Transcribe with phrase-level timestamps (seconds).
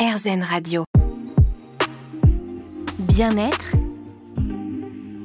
[0.00, 0.84] RZN Radio.
[3.00, 3.72] Bien-être,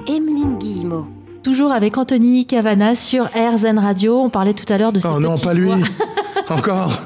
[0.07, 1.07] Emeline Guillemot.
[1.43, 4.19] Toujours avec Anthony Cavana sur RZN Radio.
[4.19, 5.67] On parlait tout à l'heure de cette Oh non, petite pas lui.
[5.67, 5.77] voix.
[6.49, 6.91] Encore.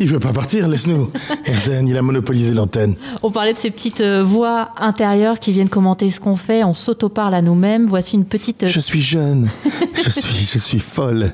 [0.00, 1.10] Il veut pas partir, laisse-nous.
[1.44, 2.94] Erzen, il a monopolisé l'antenne.
[3.22, 6.62] On parlait de ces petites euh, voix intérieures qui viennent commenter ce qu'on fait.
[6.64, 7.86] On s'auto-parle à nous-mêmes.
[7.86, 8.62] Voici une petite.
[8.64, 9.48] euh, Je suis jeune.
[10.00, 11.32] Je suis, je suis folle.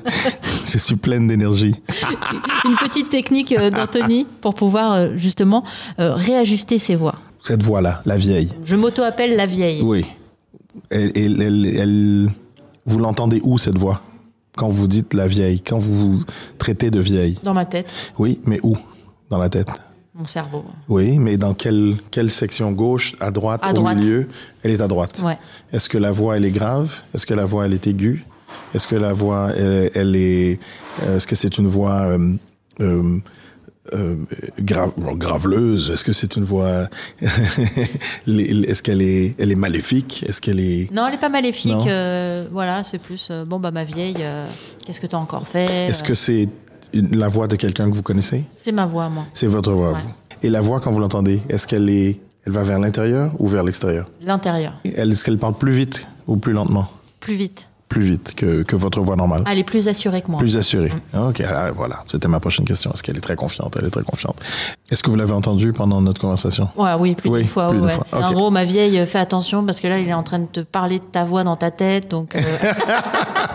[0.65, 1.75] Je suis pleine d'énergie.
[2.65, 5.63] une petite technique euh, d'Anthony pour pouvoir justement
[5.99, 7.15] réajuster ses voix.
[7.41, 8.49] Cette voix-là, la vieille.
[8.63, 9.81] Je m'auto-appelle la vieille.
[9.83, 10.03] Oui.
[10.89, 12.29] Elle, elle- elle- elle-
[12.87, 14.01] vous l'entendez où, cette voix?
[14.57, 16.23] Quand vous dites la vieille, quand vous vous
[16.57, 17.37] traitez de vieille.
[17.43, 18.75] Dans ma tête, Oui, mais où?
[19.29, 19.67] Dans la tête.
[20.13, 20.63] mon cerveau.
[20.87, 22.71] Oui, mais dans quelle, quelle section?
[22.71, 23.97] Gauche, à droite, À au droite.
[23.97, 24.27] milieu?
[24.63, 25.21] Elle est à droite.
[25.25, 25.37] Ouais.
[25.73, 27.01] Est-ce que la voix, elle est grave?
[27.13, 28.23] Est-ce que la voix, elle est aiguë?
[28.73, 30.59] Est-ce que la voix, elle, elle est...
[31.05, 32.33] Est-ce que c'est une voix euh,
[32.79, 33.17] euh,
[33.93, 34.15] euh,
[34.59, 36.87] grave, bon, graveleuse Est-ce que c'est une voix...
[38.27, 40.23] Est-ce qu'elle est, elle est maléfique?
[40.27, 40.91] Est-ce qu'elle est...
[40.91, 41.75] Non, elle n'est pas maléfique.
[41.87, 44.17] Euh, voilà, c'est plus euh, bon bah ma vieille.
[44.85, 46.49] Qu'est-ce que t'as encore fait Est-ce que c'est
[46.93, 48.43] la voix de quelqu'un que vous connaissez?
[48.57, 49.99] C'est ma voix moi C'est votre voix, Ouais.
[50.03, 50.11] vous.
[50.47, 52.19] Et la voix, quand vous l'entendez, est-ce qu'elle est...
[52.45, 54.07] Elle va vers l'intérieur ou vers l'extérieur?
[54.21, 56.87] L'intérieur, Est-ce qu'elle parle plus vite ou plus lentement?
[57.19, 57.67] Plus vite.
[57.87, 60.39] Plus vite que, que votre voix normale Ah, elle est plus assurée que moi.
[60.39, 60.91] Plus assurée.
[61.13, 62.03] Ok, alors, voilà.
[62.07, 62.91] C'était ma prochaine question.
[62.91, 64.35] Est-ce qu'elle est très confiante Elle est très confiante.
[64.89, 66.67] Est-ce que vous l'avez entendue pendant notre conversation?
[66.75, 67.69] Ouais, oui, plus Oui, d'une fois.
[67.69, 68.05] plus ouais, fois.
[68.23, 70.47] En gros, ma vieille, euh, fais attention parce que là, il est en train de
[70.47, 72.09] te parler de ta voix dans ta tête.
[72.09, 72.41] Donc, euh,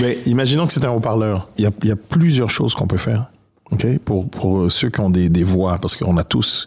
[0.00, 1.48] Mais imaginons que c'est un haut-parleur.
[1.58, 3.26] Il y a, il y a plusieurs choses qu'on peut faire.
[3.72, 6.66] ok, Pour, pour ceux qui ont des, des voix, parce qu'on a tous,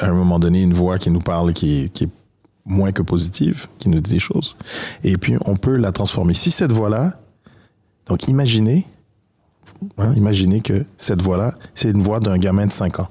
[0.00, 2.10] à un moment donné, une voix qui nous parle, qui, qui est
[2.64, 4.56] moins que positive, qui nous dit des choses.
[5.04, 6.34] Et puis, on peut la transformer.
[6.34, 7.18] Si cette voix-là,
[8.06, 8.86] donc imaginez,
[9.98, 13.08] hein, imaginez que cette voix-là, c'est une voix d'un gamin de 5 ans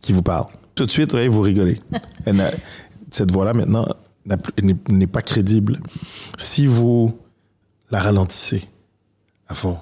[0.00, 0.46] qui vous parle.
[0.74, 1.80] Tout de suite, ouais, vous rigolez.
[2.26, 2.42] Elle
[3.10, 3.86] cette voix-là, maintenant,
[4.88, 5.80] n'est pas crédible.
[6.36, 7.16] Si vous
[7.90, 8.68] la ralentissez
[9.46, 9.78] à fond.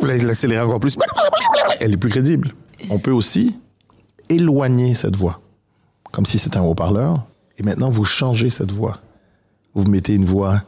[0.00, 0.96] Vous l'accélérez encore plus.
[1.80, 2.52] Elle est plus crédible.
[2.90, 3.58] On peut aussi
[4.28, 5.40] éloigner cette voix,
[6.12, 7.24] comme si c'était un haut-parleur.
[7.58, 9.00] Et maintenant, vous changez cette voix.
[9.74, 10.62] Vous mettez une voix.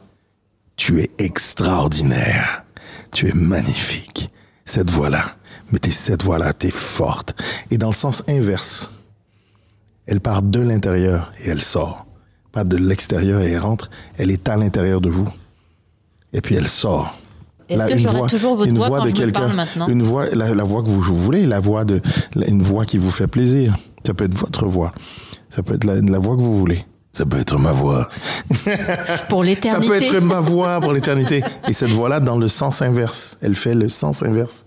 [0.75, 2.63] Tu es extraordinaire.
[3.11, 4.31] Tu es magnifique.
[4.65, 5.25] Cette voix-là.
[5.71, 7.39] Mettez cette voix-là, t'es forte.
[7.69, 8.91] Et dans le sens inverse,
[10.07, 12.05] elle part de l'intérieur et elle sort.
[12.51, 13.91] Pas de l'extérieur et elle rentre.
[14.17, 15.29] Elle est à l'intérieur de vous.
[16.33, 17.15] Et puis elle sort.
[17.69, 19.39] Est-ce que une j'aurai voix- toujours votre une voix voix quand de je me quelqu'un-
[19.41, 19.87] parle maintenant?
[19.87, 22.01] Une voix, la, la voix que vous, vous voulez, la voix de,
[22.35, 23.75] la- une voix qui vous fait plaisir.
[24.05, 24.91] Ça peut être votre voix.
[25.49, 26.85] Ça peut être la, la voix que vous voulez.
[27.11, 28.09] Ça peut être ma voix.
[29.29, 29.87] pour Ça l'éternité.
[29.87, 31.43] peut être ma voix pour l'éternité.
[31.67, 34.65] Et cette voix-là, dans le sens inverse, elle fait le sens inverse.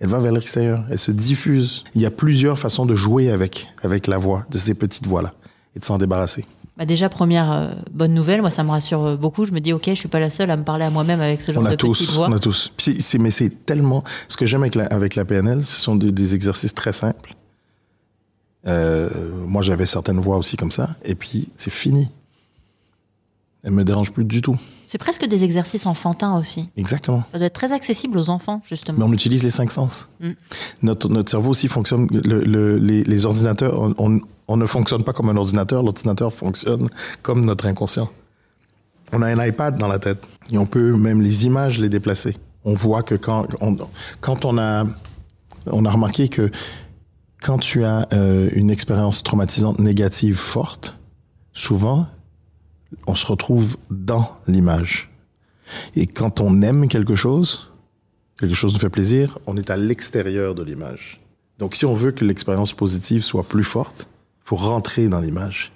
[0.00, 0.84] Elle va vers l'extérieur.
[0.90, 1.84] Elle se diffuse.
[1.94, 5.32] Il y a plusieurs façons de jouer avec, avec la voix, de ces petites voix-là,
[5.76, 6.44] et de s'en débarrasser.
[6.76, 9.44] Bah déjà, première euh, bonne nouvelle, moi ça me rassure euh, beaucoup.
[9.44, 11.40] Je me dis, ok, je suis pas la seule à me parler à moi-même avec
[11.40, 12.26] ce genre On a de petite tous, voix.
[12.28, 12.72] on a tous.
[12.76, 14.02] Puis c'est- mais c'est tellement.
[14.26, 17.34] Ce que j'aime avec la, avec la PNL, ce sont des, des exercices très simples.
[18.66, 19.08] Euh,
[19.46, 22.08] moi, j'avais certaines voix aussi comme ça, et puis c'est fini.
[23.62, 24.56] Elle me dérange plus du tout.
[24.86, 26.68] C'est presque des exercices enfantins aussi.
[26.76, 27.22] Exactement.
[27.32, 29.06] Ça doit être très accessible aux enfants, Mais justement.
[29.06, 30.08] on utilise les cinq sens.
[30.20, 30.30] Mm.
[30.82, 32.06] Notre, notre cerveau aussi fonctionne.
[32.10, 35.82] le- le- les, les ordinateurs, on, on- on ne fonctionne pas comme un ordinateur.
[35.82, 36.88] L'ordinateur fonctionne
[37.22, 38.10] comme notre inconscient.
[39.12, 42.36] On a un iPad dans la tête et on peut même les images les déplacer.
[42.64, 44.86] On voit que quand on, a
[45.66, 46.50] on a remarqué que
[47.42, 50.96] quand tu as euh, une expérience traumatisante négative forte,
[51.52, 52.06] souvent
[53.06, 55.10] on se retrouve dans l'image.
[55.96, 57.70] Et quand on aime quelque chose,
[58.38, 61.20] quelque chose nous fait plaisir, on est à l'extérieur de l'image.
[61.58, 64.08] Donc si on veut que l'expérience positive soit plus forte,
[64.44, 65.72] faut rentrer dans l'image.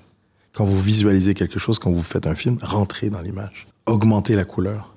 [0.52, 3.66] Quand vous visualisez quelque chose, quand vous faites un film, rentrez dans l'image.
[3.86, 4.94] Augmentez la couleur.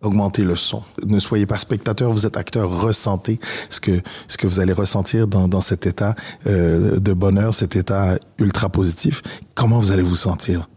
[0.00, 0.84] Augmentez le son.
[1.06, 2.70] Ne soyez pas spectateur, vous êtes acteur.
[2.70, 6.14] Ressentez ce que, ce que vous allez ressentir dans, dans cet état
[6.46, 9.22] euh, de bonheur, cet état ultra positif.
[9.54, 10.68] Comment vous allez vous sentir?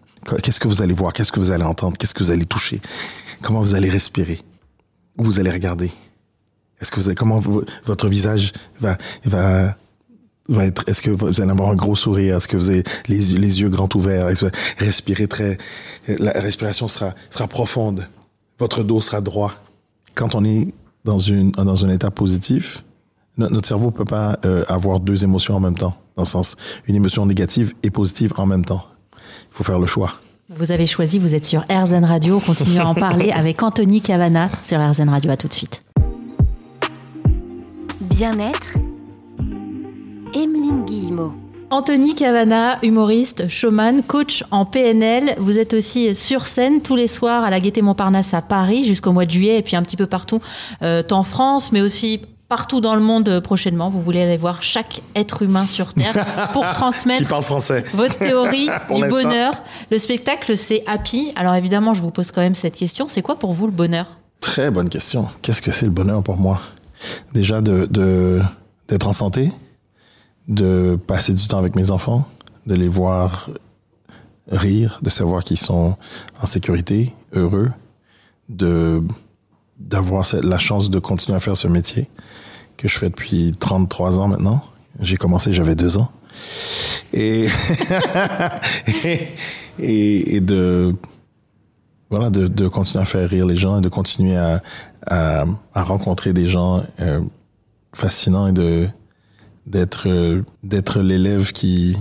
[0.43, 1.13] Qu'est-ce que vous allez voir?
[1.13, 1.97] Qu'est-ce que vous allez entendre?
[1.97, 2.81] Qu'est-ce que vous allez toucher?
[3.41, 4.39] Comment vous allez respirer?
[5.17, 5.91] Où vous allez regarder?
[6.79, 7.41] Est-ce que vous allez, comment
[7.85, 9.75] votre visage va, va,
[10.53, 12.37] va être, est-ce que vous allez avoir un gros sourire?
[12.37, 14.27] Est-ce que vous avez les, yeux- les yeux grands ouverts?
[14.77, 15.57] Respirer très,
[16.07, 18.07] la respiration sera, sera profonde?
[18.59, 19.53] Votre dos sera droit.
[20.15, 20.73] Quand on est
[21.05, 22.83] dans une, dans un état positif,
[23.37, 25.95] no- notre cerveau peut pas euh, avoir deux émotions en même temps.
[26.15, 26.57] Dans le sens,
[26.87, 28.85] une émotion négative et positive en même temps.
[29.13, 30.13] Il faut faire le choix.
[30.53, 32.35] Vous avez choisi, vous êtes sur RZN Radio.
[32.35, 35.31] On continue à en parler avec Anthony Cavana sur RZN Radio.
[35.31, 35.83] À tout de suite.
[38.01, 38.73] Bien-être,
[40.33, 41.33] Emeline Guillemot.
[41.71, 45.35] Anthony Cavana, humoriste, showman, coach en PNL.
[45.37, 49.11] Vous êtes aussi sur scène tous les soirs à la Gaîté Montparnasse à Paris jusqu'au
[49.11, 50.39] mois de juillet et puis un petit peu partout
[50.83, 53.89] euh, en France, mais aussi partout dans le monde euh, prochainement.
[53.89, 57.83] Vous voulez aller voir chaque être humain sur Terre pour transmettre parle français.
[57.93, 59.53] votre théorie du bonheur.
[59.89, 61.33] Le spectacle, c'est Happy.
[61.35, 63.07] Alors évidemment, je vous pose quand même cette question.
[63.09, 64.15] C'est quoi pour vous le bonheur?
[64.39, 65.27] Très bonne question.
[65.41, 66.61] Qu'est-ce que c'est le bonheur pour moi?
[67.33, 68.41] Déjà de
[68.87, 69.51] d'être en santé,
[70.51, 72.27] de passer du temps avec mes enfants,
[72.67, 73.49] de les voir
[74.51, 75.95] rire, de savoir qu'ils sont
[76.41, 77.71] en sécurité, heureux,
[78.49, 79.01] de
[79.79, 82.07] d'avoir la chance de continuer à faire ce métier
[82.77, 84.61] que je fais depuis 33 ans maintenant.
[84.99, 86.11] J'ai commencé, j'avais deux ans.
[87.13, 87.47] Et,
[89.79, 90.95] et, de,
[92.11, 94.61] voilà, de, continuer à faire rire les gens et de continuer à,
[95.07, 97.21] à, rencontrer des gens euh,
[97.93, 98.87] fascinants et de,
[99.65, 101.97] d'être euh, d'être l'élève qui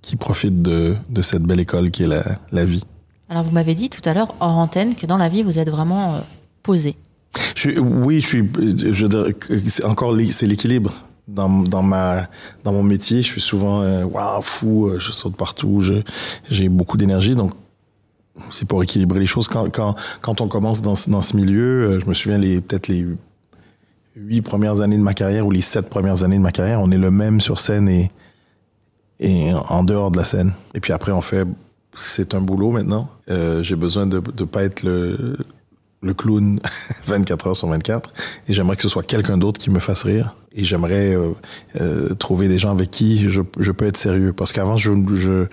[0.00, 2.84] qui profite de, de cette belle école qui est la, la vie.
[3.28, 5.70] Alors vous m'avez dit tout à l'heure hors antenne que dans la vie vous êtes
[5.70, 6.20] vraiment euh,
[6.62, 6.96] posé.
[7.54, 8.50] Je oui, je suis.
[8.58, 9.26] Je veux dire,
[9.84, 10.92] encore c'est l'équilibre.
[11.28, 12.28] Dans, dans, ma
[12.64, 15.80] dans mon métier, je suis souvent euh, waouh fou, je saute partout,
[16.50, 17.52] j'ai beaucoup d'énergie, donc
[18.50, 19.46] c'est pour équilibrer les choses.
[19.46, 23.06] Quand, quand, quand on commence dans, dans ce milieu, je me souviens les peut-être les
[24.16, 26.90] huit premières années de ma carrière ou les sept premières années de ma carrière, on
[26.90, 28.10] est le même sur scène et,
[29.20, 30.52] et en dehors de la scène.
[30.74, 31.46] Et puis après, on fait,
[31.94, 33.08] c'est un boulot maintenant.
[33.30, 35.38] Euh, j'ai besoin de ne pas être le,
[36.02, 36.60] le clown
[37.06, 38.12] 24 heures sur 24
[38.48, 41.30] et j'aimerais que ce soit quelqu'un d'autre qui me fasse rire et j'aimerais euh,
[41.80, 45.46] euh, trouver des gens avec qui je, je peux être sérieux parce qu'avant je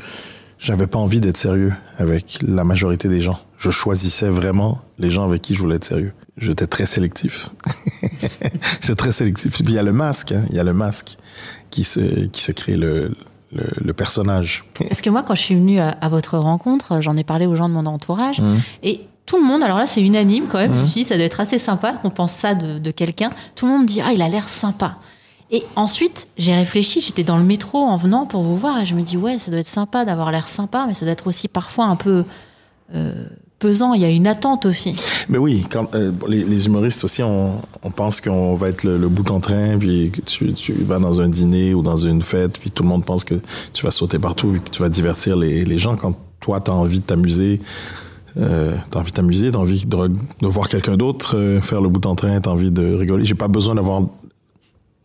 [0.58, 5.24] j'avais pas envie d'être sérieux avec la majorité des gens je choisissais vraiment les gens
[5.24, 7.50] avec qui je voulais être sérieux j'étais très sélectif.
[8.81, 9.54] c'est très sélectif.
[9.54, 10.44] Puis il y a le masque, hein.
[10.50, 11.18] il y a le masque
[11.69, 13.12] qui se, qui se crée le,
[13.51, 14.63] le, personnage.
[14.88, 17.69] Parce que moi, quand je suis venue à, votre rencontre, j'en ai parlé aux gens
[17.69, 18.56] de mon entourage, mmh.
[18.83, 20.88] et tout le monde, alors là c'est unanime quand même, je me mmh.
[20.88, 23.74] suis dit ça doit être assez sympa qu'on pense ça de, de quelqu'un, tout le
[23.74, 24.98] monde dit ah il a l'air sympa.
[25.51, 28.94] Et ensuite, j'ai réfléchi, j'étais dans le métro en venant pour vous voir et je
[28.94, 31.48] me dis ouais, ça doit être sympa d'avoir l'air sympa, mais ça doit être aussi
[31.48, 32.24] parfois un peu
[32.94, 33.25] euh,
[33.60, 34.96] pesant, il y a une attente aussi.
[35.28, 35.64] Mais oui,
[35.94, 37.60] euh, les, humoristes aussi, on,
[37.96, 41.82] pense qu'on va être le, bout en train, puis tu, vas dans un dîner ou
[41.82, 43.36] dans une fête, puis tout le monde pense que
[43.74, 45.96] tu vas sauter partout et que tu vas divertir les, gens.
[45.96, 47.60] Quand toi, tu as envie de t'amuser,
[48.38, 52.16] euh, t'as envie de t'as envie de, voir quelqu'un d'autre euh, faire le bout en
[52.16, 53.26] train, t'as envie de rigoler.
[53.26, 54.04] J'ai pas besoin d'avoir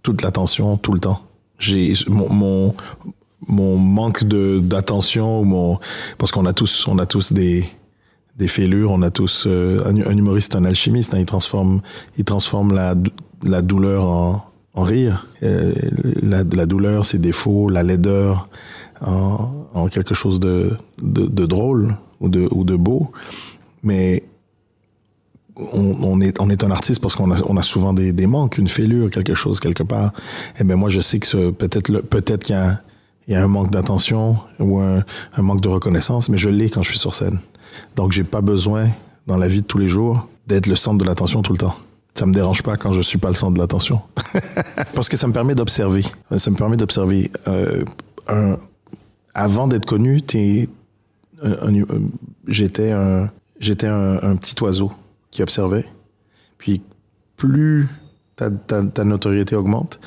[0.03, 1.21] toute l'attention tout le temps.
[1.59, 2.75] J'ai mon, mon,
[3.49, 5.79] mon manque d'attention mon
[6.19, 7.65] parce qu'on a tous on a tous des
[8.37, 8.91] des fêlures.
[8.91, 11.15] On a tous euh, un, humoriste, un alchimiste.
[11.15, 11.81] Hein, il transforme,
[12.19, 12.95] il transforme la,
[13.43, 14.45] la douleur en,
[14.75, 15.27] en rire.
[15.43, 15.73] Euh,
[16.23, 18.49] la, douleur, ses défauts, la laideur
[19.01, 23.13] en, quelque chose de, de, drôle ou de, ou de beau.
[23.83, 24.25] Mais
[25.57, 28.59] on, est, on est un artiste parce qu'on a, on a souvent des, des manques,
[28.59, 30.13] une fêlure, quelque chose quelque part.
[30.57, 32.81] Et eh ben moi, je sais que peut-être peut-être qu'il y a,
[33.29, 35.05] il y a un manque d'attention ou un
[35.39, 37.39] manque de reconnaissance, mais je l'ai quand je suis sur scène.
[37.97, 38.89] Donc, j'ai pas besoin,
[39.27, 41.77] dans la vie de tous les jours, d'être le centre de l'attention tout le temps.
[42.15, 44.01] Ça me dérange pas quand je suis pas le centre de l'attention.
[44.95, 46.05] Parce que ça me permet d'observer.
[46.37, 47.31] Ça me permet d'observer.
[47.49, 47.85] Euh,
[49.35, 50.23] avant d'être connu,
[52.47, 54.93] j'étais un, j'étais un, petit oiseau
[55.33, 55.87] qui observait.
[56.59, 56.81] Puis,
[57.37, 57.89] plus
[58.37, 59.99] ta, ta, ta notoriété augmente,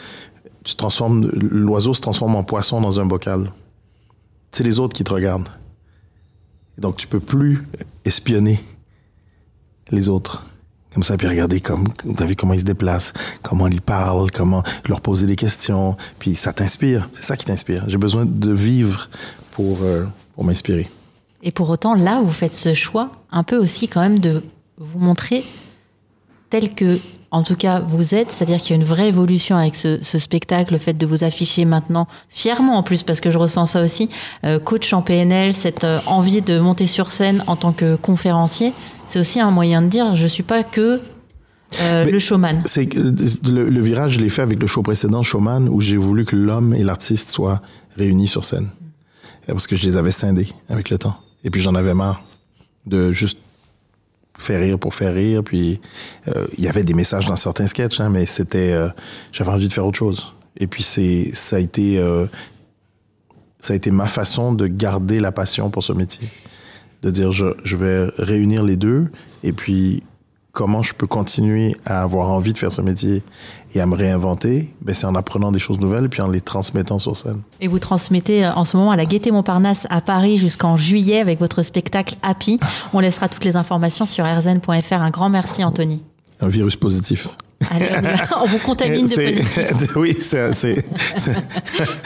[0.63, 3.51] tu transformes, l'oiseau se transforme en poisson dans un bocal.
[4.51, 5.50] C'est les autres qui te regardent
[6.77, 7.63] donc, tu peux plus
[8.05, 8.63] espionner
[9.89, 10.46] les autres.
[10.93, 11.88] Comme ça, puis regarder comme,
[12.38, 15.96] comment ils se déplacent, comment ils parlent, comment leur poser des questions.
[16.17, 17.07] Puis ça t'inspire.
[17.12, 17.86] C'est ça qui t'inspire.
[17.88, 19.10] J'ai besoin de vivre
[19.51, 20.89] pour, euh, pour m'inspirer.
[21.43, 24.43] Et pour autant, là, vous faites ce choix un peu aussi quand même de
[24.77, 25.43] vous montrer
[26.50, 27.00] tel que
[27.31, 30.74] en tout cas vous êtes, c'est-à-dire qu'il y a une vraie évolution avec ce, spectacle,
[30.74, 34.10] le fait de vous afficher maintenant fièrement en plus, parce que je ressens ça aussi,
[34.46, 38.74] euh, coach en PNL, cette euh, envie de monter sur scène en tant que conférencier,
[39.07, 41.01] c'est aussi un moyen de dire je suis pas que
[41.81, 42.62] euh, le showman.
[42.65, 46.24] C'est le, le, virage, je l'ai fait avec le show précédent, Showman, où j'ai voulu
[46.24, 47.62] que l'homme et l'artiste soient
[47.98, 48.69] réunis sur scène,
[49.48, 52.24] parce que je les avais scindés avec le temps, et puis j'en avais marre
[52.86, 53.39] de juste
[54.38, 55.44] faire rire pour faire rire.
[55.44, 55.79] Puis
[56.27, 58.89] euh, il y avait des messages dans certains sketchs, hein, mais c'était, euh,
[59.32, 60.34] j'avais envie de faire autre chose.
[60.58, 62.25] Et puis c'est, ça a été, euh,
[63.60, 66.27] ça a été ma façon de garder la passion pour ce métier,
[67.03, 69.12] de dire je, je vais réunir les deux
[69.44, 70.03] et puis
[70.57, 73.21] comment je peux continuer à avoir envie de faire ce métier
[73.75, 76.41] et à me réinventer, ben c'est en apprenant des choses nouvelles et puis en les
[76.41, 77.41] transmettant sur scène.
[77.61, 81.19] Et vous transmettez euh, en ce moment à la Gaîté Montparnasse à Paris jusqu'en juillet
[81.19, 82.59] avec votre spectacle Happy.
[82.91, 84.93] On laissera toutes les informations sur rzn.fr.
[84.93, 86.01] Un grand merci Anthony.
[86.41, 87.27] Un virus positif.
[87.69, 87.85] Allez,
[88.41, 89.91] on, vous contamine de positif.
[89.95, 90.49] Oui, c'est,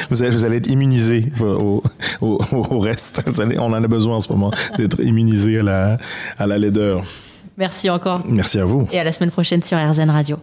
[0.09, 1.81] vous, allez, vous allez être immunisé au,
[2.19, 3.23] au, au reste.
[3.39, 5.97] Allez, on en a besoin en ce moment d'être immunisé à la,
[6.37, 7.05] à la laideur.
[7.61, 8.21] Merci encore.
[8.25, 8.87] Merci à vous.
[8.91, 10.37] Et à la semaine prochaine sur RZN Radio.